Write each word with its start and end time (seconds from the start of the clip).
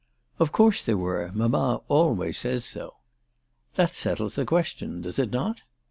Of 0.39 0.51
course 0.51 0.83
there 0.83 0.97
were. 0.97 1.29
Mamma 1.31 1.83
always 1.87 2.39
says 2.39 2.65
so."" 2.65 2.95
That 3.75 3.93
settles 3.93 4.33
the 4.33 4.45
question; 4.45 5.03
does 5.03 5.19
it 5.19 5.29
not 5.29 5.61